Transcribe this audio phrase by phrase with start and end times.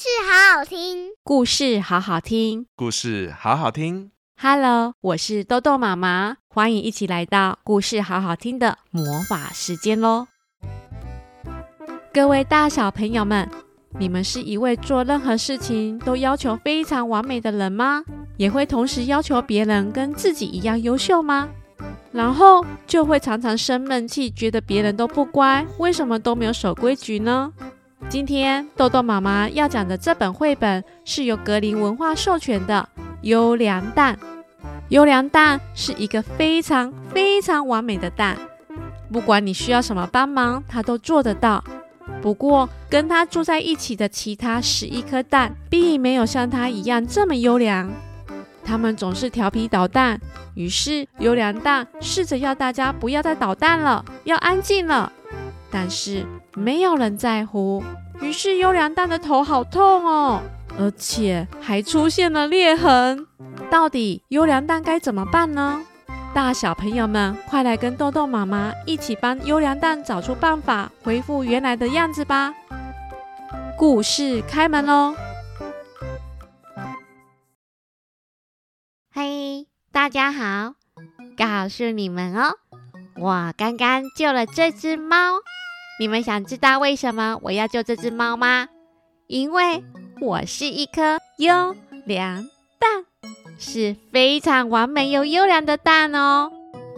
[0.00, 4.12] 事好好听，故事好好听，故事好好听。
[4.40, 10.28] Hello，我是豆豆妈妈，欢迎一起来到故事好好听的魔法时间喽！
[12.14, 13.50] 各位大小朋友们，
[13.98, 18.04] 你们是一位做任何事情都要求非常完美的人吗？
[18.36, 21.48] 也会同时要求别人跟自己一样优秀吗？
[22.12, 27.52] 然后就会常常生闷气，觉得别人都不乖，为什么都没有守规矩呢？
[28.06, 32.88] 今天豆豆妈妈要讲的这本绘本是由格林文化授权的
[33.22, 34.16] 《优良蛋》。
[34.88, 38.38] 优良蛋是一个非常非常完美的蛋，
[39.12, 41.62] 不管你需要什么帮忙，它都做得到。
[42.22, 47.90] 不过，跟它住在一起的其他十一颗蛋，并没有像它一样这么优良。
[48.64, 50.18] 它们总是调皮捣蛋。
[50.54, 55.12] 于是，优良蛋试着要大家不要再捣蛋了，要安静了。
[55.70, 56.24] 但是
[56.58, 57.82] 没有人在乎，
[58.20, 60.42] 于是优良蛋的头好痛哦，
[60.78, 63.26] 而且还出现了裂痕。
[63.70, 65.80] 到底优良蛋该怎么办呢？
[66.34, 72.52] 大小朋友们，快来跟豆豆妈妈一起帮优良蛋找出办法，恢复原来的样子吧！
[73.76, 75.14] 故事开门喽！
[79.14, 80.74] 嘿，大家好，
[81.36, 82.58] 告诉你们哦，
[83.16, 85.16] 我刚刚救了这只猫。
[86.00, 88.68] 你们想知道为什么我要救这只猫吗？
[89.26, 89.82] 因为
[90.20, 91.74] 我是一颗优
[92.06, 92.44] 良
[92.78, 93.04] 蛋，
[93.58, 96.50] 是非常完美又优良的蛋哦。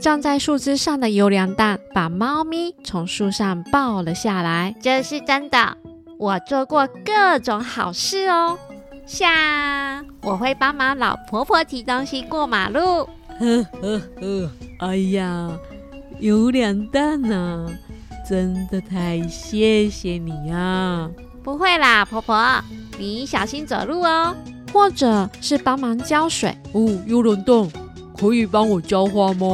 [0.00, 4.74] 站在树枝上的优良蛋把猫咪从树上抱了下来。
[4.80, 5.76] 这是真的，
[6.18, 8.58] 我做过各种好事哦，
[9.06, 13.08] 像我会帮忙老婆婆提东西过马路。
[13.38, 15.50] 呵呵呵，哎呀，
[16.20, 17.66] 优良蛋啊！
[18.28, 21.08] 真的太谢谢你啊！
[21.44, 22.60] 不会啦，婆婆，
[22.98, 24.34] 你小心走路哦。
[24.72, 26.86] 或者是帮忙浇水哦。
[27.06, 27.70] 优良蛋，
[28.18, 29.46] 可以帮我浇花吗？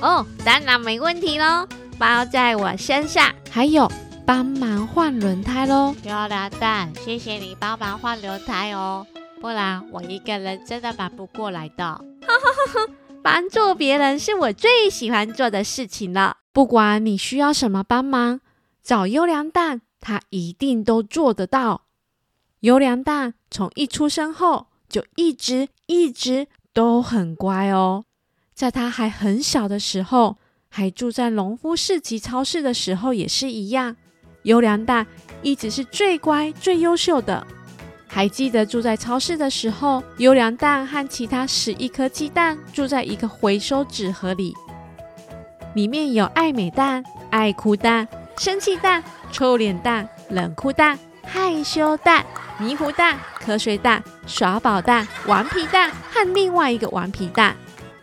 [0.00, 1.66] 哦，当然没问题喽，
[1.98, 3.32] 包在我身上。
[3.50, 3.90] 还有
[4.26, 5.94] 帮忙换轮胎喽。
[6.02, 9.06] 漂亮蛋，谢谢你帮忙换轮胎哦，
[9.40, 11.84] 不然我一个人真的忙不过来的。
[11.84, 12.92] 哈哈哈哈，
[13.22, 16.36] 帮助别人是我最喜欢做的事情了。
[16.58, 18.40] 不管你需要什么帮忙，
[18.82, 21.82] 找优良蛋，他一定都做得到。
[22.62, 28.06] 优良蛋从一出生后就一直一直都很乖哦。
[28.52, 30.36] 在他还很小的时候，
[30.68, 33.94] 还住在农夫市集超市的时候也是一样。
[34.42, 35.06] 优良蛋
[35.42, 37.46] 一直是最乖最优秀的。
[38.08, 44.52] 还记得住在超市的时候，优良蛋和其他十一颗鸡蛋住在一个回收纸盒里。
[45.78, 49.00] 里面有爱美蛋、爱哭蛋、生气蛋、
[49.30, 52.26] 臭脸蛋、冷酷蛋、害羞蛋、
[52.58, 57.54] 迷糊蛋、瞌睡蛋、耍宝蛋、顽皮蛋和另外一个顽皮蛋。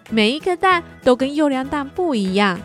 [0.10, 2.58] 每一颗蛋都跟优良蛋不一样。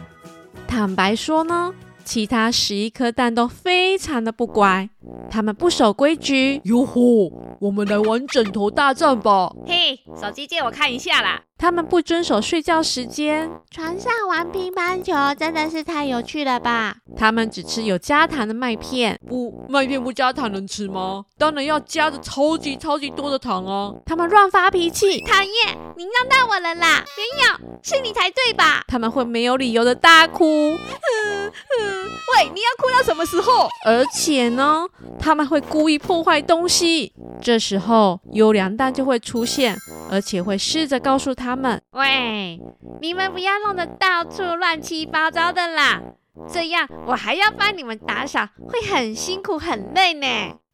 [0.69, 4.89] 坦白说呢，其他十一颗蛋都非常的不乖，
[5.29, 6.61] 他们不守规矩。
[6.63, 9.53] 哟吼，我们来玩枕头大战吧！
[9.67, 11.43] 嘿，手机借我看一下啦。
[11.59, 16.97] 他们不遵守睡觉时间，床上玩乒乓球真的是太有趣了吧？
[17.15, 21.23] 他们只吃有加糖的麦片，不，麦片不加糖能吃吗？
[21.37, 24.01] 当然要加的超级超级多的糖哦、啊。
[24.07, 27.05] 他们乱发脾气，讨厌，你让到我了啦！
[27.15, 28.83] 没有，是你才对吧？
[28.89, 33.69] 他们会没有理由的大哭， 喂，你要哭到什么时候？
[33.85, 34.87] 而且呢，
[35.19, 37.13] 他们会故意破坏东西，
[37.51, 39.77] 这时候优良蛋就会出现，
[40.09, 41.57] 而且会试着告诉他。
[41.57, 42.61] 们喂，
[43.01, 46.01] 你们不要弄得到处乱七八糟的啦，
[46.49, 50.27] 这样我还要帮你们打扫，会很辛苦很累呢。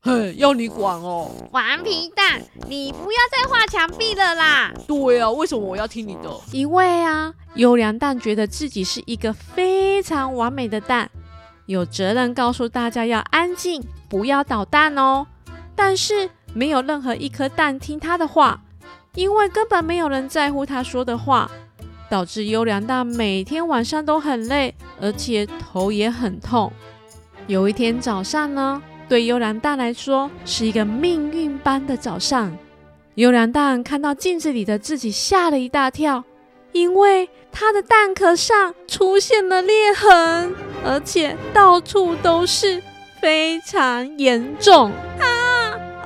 [0.02, 4.70] 嘿，要你管哦，顽皮蛋，你不要再画墙壁了啦。
[4.86, 6.30] 对啊，为什么我要听你的？
[6.52, 11.10] 因为啊，优良蛋觉得自己是一个非常完美的蛋，
[11.64, 15.26] 有责任告诉大家要安静，不要捣蛋哦。
[15.74, 18.62] 但是没有任何一颗蛋听他的话。
[19.14, 21.50] 因为根本没有人在乎他说的话，
[22.10, 26.70] 导致优良蛋每天晚上都很累，而且头也很痛。
[27.46, 32.54] 有一天早上呢，对优良蛋来说是一个命运般的早上。
[33.14, 36.22] 优良蛋看到镜子里的自己，吓了一大跳，
[36.72, 40.54] 因为他的蛋壳上出现了裂痕，
[40.84, 42.82] 而且到处都是，
[43.22, 44.92] 非常严重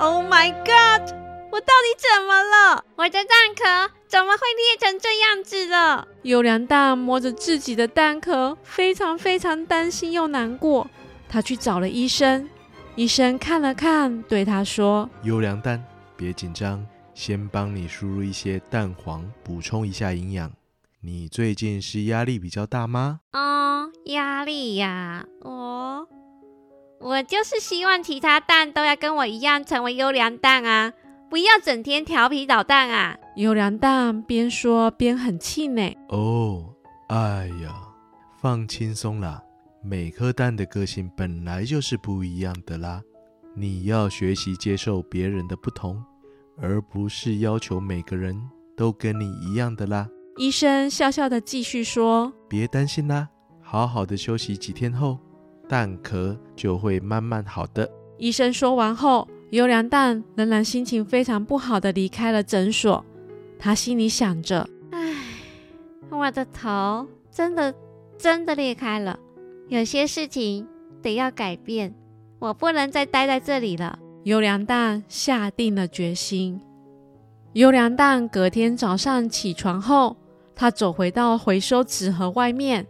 [0.01, 1.13] ！Oh my God！
[1.51, 2.83] 我到底怎么了？
[2.95, 6.07] 我的蛋壳怎么会裂成这样子了？
[6.23, 10.89] 优良蛋摸着自己的蛋壳，非常非常担心又难过。
[11.29, 12.49] 他去找了医生，
[12.95, 15.83] 医生看了看，对他说：“优良蛋，
[16.17, 16.83] 别紧张，
[17.13, 20.51] 先帮你输入一些蛋黄，补充一下营养。
[21.01, 26.07] 你最近是压力比较大吗？”“哦，压力呀，我
[27.01, 30.93] 我就是希望其他蛋都要跟我一样成为优良蛋啊，
[31.29, 35.97] 不要整天调皮捣蛋啊。”优良蛋边说边很气馁。
[36.09, 36.73] “哦，
[37.07, 37.73] 哎呀，
[38.41, 39.41] 放轻松啦。”
[39.83, 43.01] 每颗蛋的个性本来就是不一样的啦，
[43.55, 45.99] 你要学习接受别人的不同，
[46.61, 48.39] 而不是要求每个人
[48.77, 50.07] 都跟你一样的啦。
[50.37, 53.27] 医生笑笑的继续说：“别担心啦，
[53.59, 55.17] 好好的休息几天后，
[55.71, 57.89] 蛋壳就会慢慢好的。”
[58.19, 63.05] 医生说完后，优良蛋仍然心情非常不好的离开了诊所。
[63.57, 65.15] 他心里想着：“唉，
[66.09, 67.73] 我的头真的
[68.17, 69.17] 真的裂开了。”
[69.69, 70.67] 有些事情
[71.01, 71.95] 得要改变，
[72.39, 73.97] 我不能再待在这里了。
[74.25, 76.59] 优良蛋下定了决心。
[77.53, 80.17] 优良蛋隔天早上起床后，
[80.53, 82.85] 他走回到回收纸盒外面，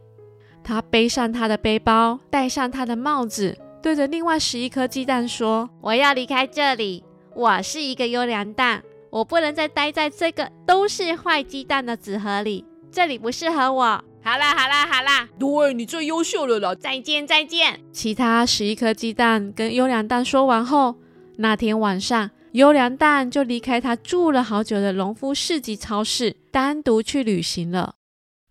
[0.63, 7.03] 他背上他的背包，戴上他的帽子，对着另外十一颗鸡蛋说：“我要离开这里。
[7.33, 16.75] 我是一个优良蛋，我不能再待在这个都是坏鸡蛋的纸盒里，这里不适合我。”好啦好啦好啦，对，你最优秀了啦！
[16.75, 17.79] 再见再见。
[17.91, 20.95] 其他十一颗鸡蛋跟优良蛋说完后，
[21.37, 27.95] 那天晚上，优良蛋就离开他住了好久的农夫市集超市，单独去旅行了。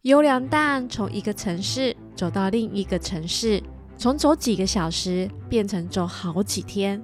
[0.02, 3.62] 优良蛋从一个城市走到另一个城市，
[3.99, 7.02] 从走几个小时变成走好几天，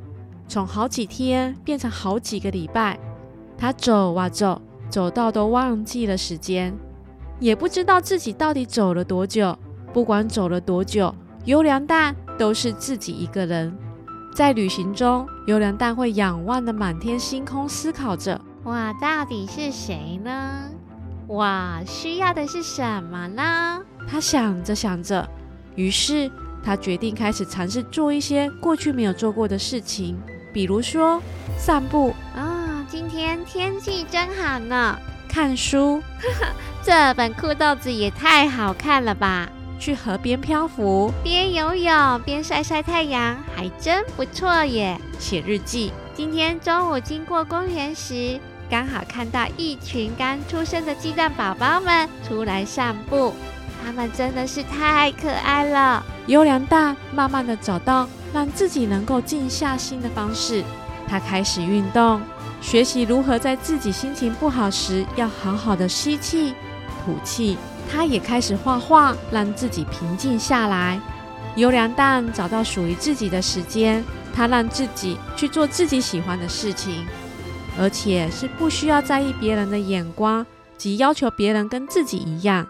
[0.48, 2.98] 从好几天变成好几个礼拜。
[3.58, 6.74] 他走啊走，走到都忘记了时间。
[7.38, 9.58] 也不知道自己到底走了多久，
[9.92, 11.14] 不管走了多久，
[11.44, 13.76] 优良蛋都是自己一个人。
[14.34, 20.70] 在旅行中，优良蛋会仰望的满天星空，思考着：我到底是谁呢？
[21.28, 23.80] 我需要的是什么呢？
[24.08, 25.28] 他想着想着，
[25.74, 26.30] 于是
[26.64, 30.16] 他决定开始尝试做一些过去没有做过的事情，
[30.52, 31.20] 比如说
[31.58, 32.14] 散步。
[32.34, 34.96] 啊、哦，今天天气真好呢。
[35.28, 36.00] 看书，
[36.82, 39.48] 这本酷豆子也太好看了吧！
[39.78, 44.98] 去河边漂浮，边游泳边晒晒太阳，还真不错耶。
[45.18, 53.32] 写日记，今天中午经过公园时，刚好看到一群刚出生的鸡蛋宝宝们出来散步，
[53.84, 56.04] 他们真的是太可爱了。
[56.26, 60.64] 优良蛋慢慢的找到让自己能够静下心的方式，
[61.08, 62.20] 他开始运动。
[62.60, 66.52] 学习如何在自己心情不好时，要好好的吸气、
[67.04, 67.56] 吐气。
[67.88, 71.00] 他也开始画画，让自己平静下来。
[71.54, 74.04] 优良蛋找到属于自己的时间，
[74.34, 77.06] 他让自己去做自己喜欢的事情，
[77.78, 80.44] 而且是不需要在意别人的眼光
[80.76, 82.66] 及要求别人跟自己一样。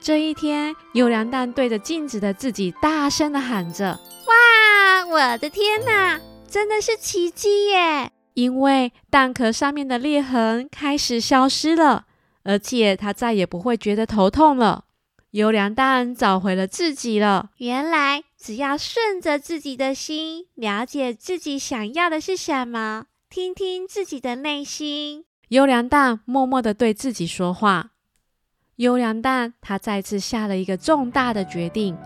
[0.00, 3.98] 这一天，优良蛋对着镜子的自己大声的喊着
[4.28, 6.20] ：“哇，我的天哪，
[6.50, 12.04] 真的是奇迹耶！”因为蛋壳上面的裂痕开始消失了，
[12.42, 14.84] 而且他再也不会觉得头痛了。
[15.30, 17.50] 优良蛋找回了自己了。
[17.56, 25.24] 原来只要顺着自己的心，了解自己想要的是什么，听听自己的内心。
[25.48, 27.90] 优良蛋默默地对自己说话。
[28.76, 31.98] 优良蛋他再次下了一个重大的决定，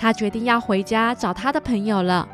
[0.00, 2.28] 他决定要回家找他的朋友了。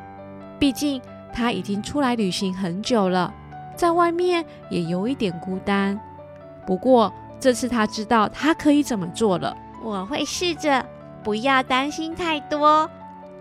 [0.59, 1.03] 毕竟。
[1.33, 3.33] 他已经出来旅行很久了，
[3.77, 6.01] 在外面也有一点孤单。
[6.67, 9.55] 不过这次他知道他可以怎么做了。
[9.85, 10.85] 我会试着
[11.23, 12.91] 不要担心太多，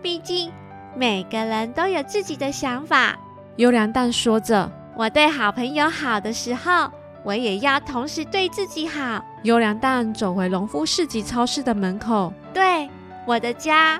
[0.03, 0.51] 毕竟
[0.93, 3.17] 每个人都有自己的想法。
[3.55, 6.91] 优良蛋说着：“我对好朋友好的时候，
[7.23, 12.89] 我也要同时对自己好。”优良蛋走回农夫市集超市的门口，对，
[13.25, 13.97] 我的家，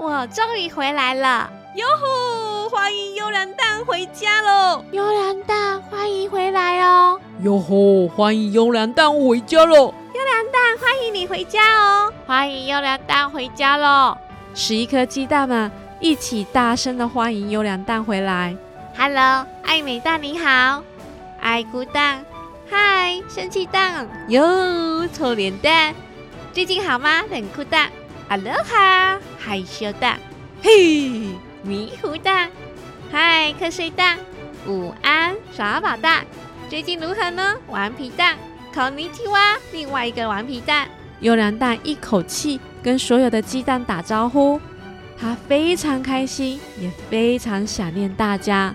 [0.00, 1.48] 我终于回来了。
[1.76, 2.68] 哟吼！
[2.68, 4.84] 欢迎优良蛋回家喽！
[4.90, 7.20] 优良蛋，欢迎回来哦！
[7.42, 8.08] 哟吼！
[8.08, 9.94] 欢迎优良蛋回家喽！
[10.12, 12.12] 优良蛋，欢迎你回家哦！
[12.26, 14.18] 欢迎优良蛋回家喽！
[14.56, 15.70] 十一颗鸡蛋们
[16.00, 18.56] 一起大声的欢迎优良蛋回来。
[18.97, 20.83] Hello，爱美蛋你好，
[21.39, 22.23] 爱哭蛋，
[22.69, 25.93] 嗨，生气蛋，哟，臭脸蛋，
[26.53, 27.23] 最近好吗？
[27.29, 27.89] 冷酷蛋，
[28.27, 30.19] 哈喽哈，害羞蛋，
[30.61, 31.35] 嘿。
[31.63, 32.49] 迷糊蛋，
[33.11, 34.17] 嗨，瞌睡蛋，
[34.65, 36.23] 午安，耍宝蛋，
[36.69, 37.57] 最近如何呢？
[37.67, 38.35] 顽皮蛋，
[38.73, 40.87] こんにちは，另外一个顽皮蛋。
[41.19, 44.61] 优良蛋一口气跟所有的鸡蛋打招呼
[45.22, 48.74] 他非常开心，也非常想念大家。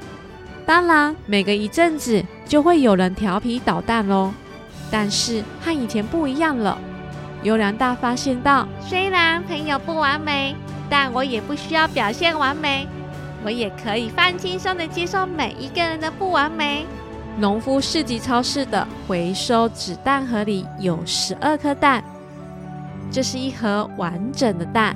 [0.65, 4.31] 当然，每隔一阵子就会有人调皮捣蛋喽。
[4.89, 6.77] 但是和以前不一样了。
[7.43, 10.55] 优良大发现到，虽然朋友不完美，
[10.89, 12.87] 但我也不需要表现完美，
[13.43, 16.85] 我也可以放轻松的接受每一个人的不完美。
[17.37, 22.01] 农夫市集超市的回收纸蛋盒里有十二颗蛋，
[23.11, 24.95] 这是一盒完整的蛋。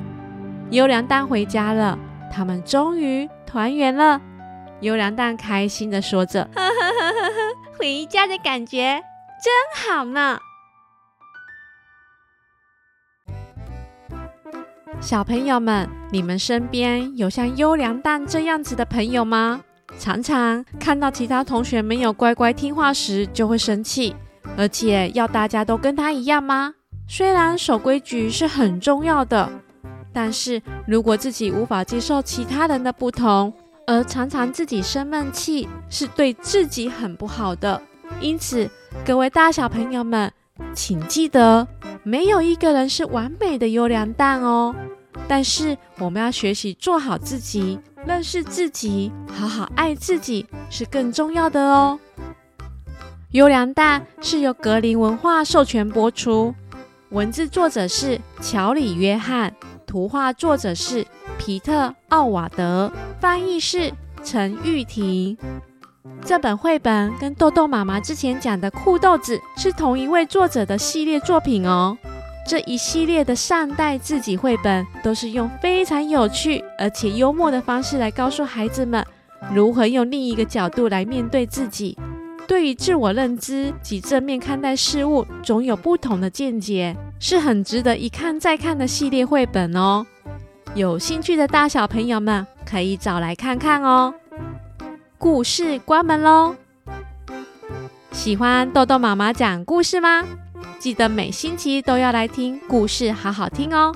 [0.71, 1.99] 优良蛋回家了，
[2.31, 4.21] 他们终于团圆了。
[4.79, 7.35] 优良蛋开心的说着：“呵呵呵呵呵，
[7.77, 9.03] 回家的感觉
[9.43, 9.51] 真
[9.95, 10.39] 好呢。”
[15.01, 19.59] 小朋友们，你们身边有像优良蛋这样子的朋友吗？
[19.99, 24.15] 常常看到其他同学没有乖乖听话时，就会生气，
[24.57, 26.75] 而且要大家都跟他一样吗？
[27.09, 29.51] 虽然守规矩是很重要的，
[30.13, 33.53] 但是如果自己无法接受其他人的不同，
[33.87, 37.81] 而常常自己生闷气，是对自己很不好的。
[38.19, 38.69] 因此，
[39.05, 40.31] 各位大小朋友们，
[40.73, 41.67] 请记得，
[42.03, 44.75] 没有一个人是完美的优良蛋哦。
[45.27, 47.79] 但是，我们要学习做好自己。
[48.03, 51.99] 认识自己，好好爱自己是更重要的哦。
[53.29, 56.55] 优良蛋是由格林文化授权播出，
[57.09, 59.53] 文字作者是乔里约翰，
[59.91, 61.05] 图画作者是
[61.37, 63.91] 皮特奥瓦德，翻译是
[64.23, 65.37] 陈玉婷。
[66.23, 71.97] 这本绘本跟豆豆妈妈之前讲的酷豆子是同一位作者的系列作品哦。
[72.47, 79.05] 这一系列的善待自己绘本，都是用非常有趣而且幽默的方式来告诉孩子们
[79.53, 81.97] 如何用另一个角度来面对自己，
[82.51, 90.05] 对于自我认知及正面看待事物，总有不同的见解，是很值得一看再看的系列绘本哦。
[90.75, 94.13] 有兴趣的大小朋友们可以找来看看哦。
[95.17, 96.53] 故事关门喽！
[98.11, 100.21] 喜欢豆豆妈妈讲故事吗？
[100.77, 103.95] 记得每星期都要来听故事，好好听哦！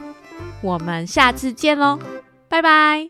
[0.62, 2.00] 我们下次见喽，
[2.48, 3.04] 拜拜。